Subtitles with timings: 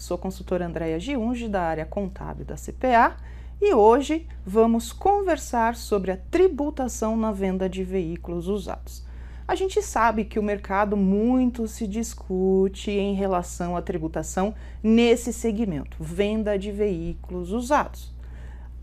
[0.00, 3.16] sou consultora Andréia Giunge, da área contábil da CPA,
[3.60, 9.04] e hoje vamos conversar sobre a tributação na venda de veículos usados.
[9.46, 15.96] A gente sabe que o mercado muito se discute em relação à tributação nesse segmento,
[16.00, 18.14] venda de veículos usados.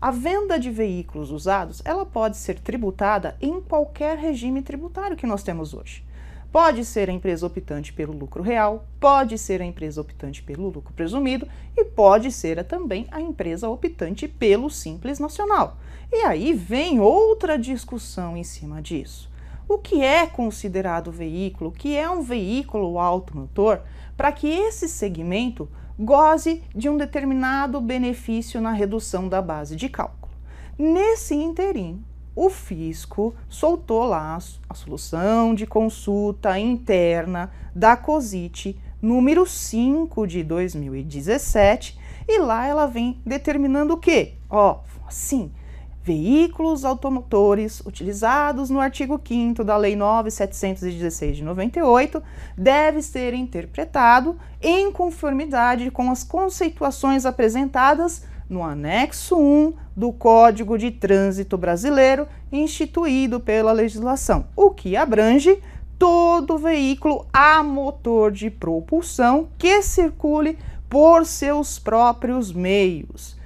[0.00, 5.42] A venda de veículos usados, ela pode ser tributada em qualquer regime tributário que nós
[5.42, 6.04] temos hoje.
[6.50, 10.94] Pode ser a empresa optante pelo lucro real, pode ser a empresa optante pelo lucro
[10.94, 15.76] presumido e pode ser também a empresa optante pelo simples nacional.
[16.10, 19.30] E aí vem outra discussão em cima disso.
[19.68, 21.68] O que é considerado veículo?
[21.68, 23.80] O que é um veículo automotor?
[24.16, 25.68] Para que esse segmento
[25.98, 30.32] goze de um determinado benefício na redução da base de cálculo.
[30.78, 32.02] Nesse interim,
[32.38, 41.98] o fisco soltou lá a solução de consulta interna da COSIT número 5 de 2017
[42.28, 44.34] e lá ela vem determinando o quê?
[44.48, 45.50] Ó, assim,
[46.00, 52.22] veículos automotores utilizados no artigo 5 da Lei 9716 de 98
[52.56, 60.90] deve ser interpretado em conformidade com as conceituações apresentadas no anexo 1 do Código de
[60.90, 65.62] Trânsito Brasileiro, instituído pela legislação, o que abrange
[65.98, 70.56] todo veículo a motor de propulsão que circule
[70.88, 73.36] por seus próprios meios.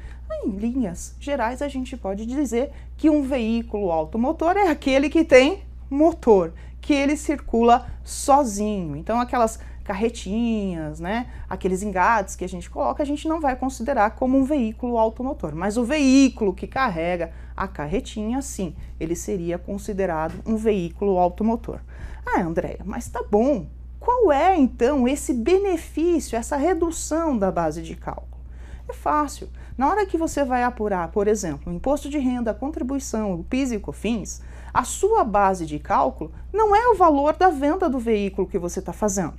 [0.45, 5.63] Em linhas gerais, a gente pode dizer que um veículo automotor é aquele que tem
[5.91, 8.97] motor, que ele circula sozinho.
[8.97, 14.13] Então, aquelas carretinhas, né, aqueles engates que a gente coloca, a gente não vai considerar
[14.13, 15.55] como um veículo automotor.
[15.55, 21.81] Mas o veículo que carrega a carretinha, sim, ele seria considerado um veículo automotor.
[22.25, 23.67] Ah, Andréia, mas tá bom.
[23.99, 28.43] Qual é então esse benefício, essa redução da base de cálculo?
[28.89, 29.49] É fácil.
[29.77, 33.45] Na hora que você vai apurar, por exemplo, o imposto de renda, a contribuição, o
[33.45, 34.43] PIS e o COFINS,
[34.73, 38.81] a sua base de cálculo não é o valor da venda do veículo que você
[38.81, 39.35] está fazendo.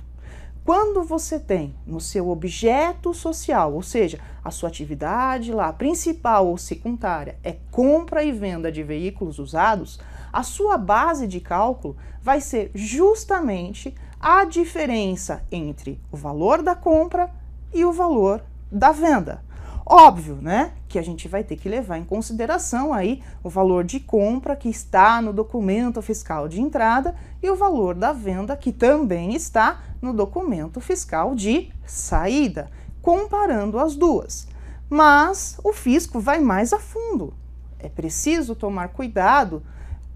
[0.64, 6.56] Quando você tem no seu objeto social, ou seja, a sua atividade lá principal ou
[6.56, 10.00] secundária é compra e venda de veículos usados,
[10.32, 17.30] a sua base de cálculo vai ser justamente a diferença entre o valor da compra
[17.70, 18.42] e o valor
[18.72, 19.44] da venda.
[19.86, 24.00] Óbvio, né, que a gente vai ter que levar em consideração aí o valor de
[24.00, 29.34] compra que está no documento fiscal de entrada e o valor da venda que também
[29.34, 32.70] está no documento fiscal de saída,
[33.02, 34.48] comparando as duas.
[34.88, 37.34] Mas o fisco vai mais a fundo.
[37.78, 39.62] É preciso tomar cuidado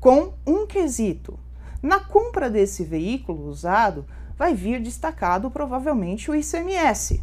[0.01, 1.39] com um quesito.
[1.83, 4.07] Na compra desse veículo usado,
[4.37, 7.23] vai vir destacado provavelmente o ICMS.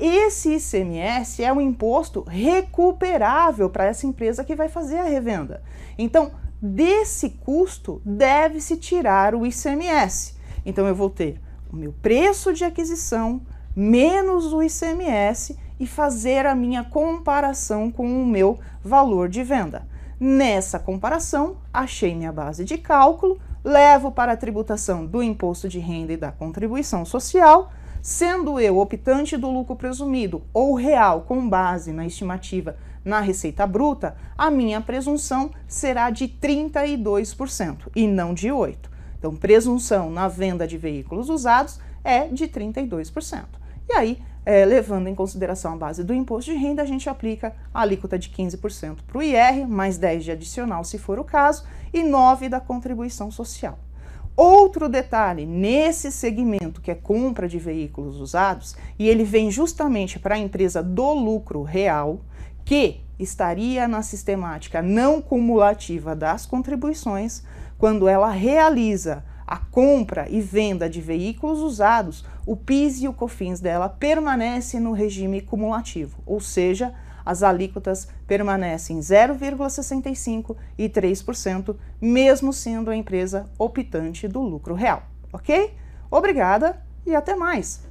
[0.00, 5.62] Esse ICMS é um imposto recuperável para essa empresa que vai fazer a revenda.
[5.98, 10.36] Então, desse custo deve-se tirar o ICMS.
[10.64, 11.38] Então, eu vou ter
[11.70, 13.42] o meu preço de aquisição
[13.76, 19.86] menos o ICMS e fazer a minha comparação com o meu valor de venda.
[20.18, 26.14] Nessa comparação, achei minha base de cálculo, levo para a tributação do imposto de renda
[26.14, 27.70] e da contribuição social
[28.02, 34.16] Sendo eu optante do lucro presumido ou real com base na estimativa na receita bruta,
[34.36, 38.90] a minha presunção será de 32% e não de 8%.
[39.18, 43.44] Então, presunção na venda de veículos usados é de 32%.
[43.86, 47.54] E aí, é, levando em consideração a base do imposto de renda, a gente aplica
[47.72, 51.64] a alíquota de 15% para o IR, mais 10% de adicional se for o caso,
[51.92, 53.78] e 9% da contribuição social.
[54.36, 60.34] Outro detalhe, nesse segmento que é compra de veículos usados, e ele vem justamente para
[60.34, 62.20] a empresa do lucro real,
[62.64, 67.42] que estaria na sistemática não cumulativa das contribuições,
[67.76, 73.60] quando ela realiza a compra e venda de veículos usados, o PIS e o COFINS
[73.60, 76.94] dela permanece no regime cumulativo, ou seja,
[77.24, 85.02] as alíquotas permanecem 0,65% e 3%, mesmo sendo a empresa optante do lucro real.
[85.32, 85.74] Ok?
[86.10, 87.89] Obrigada e até mais!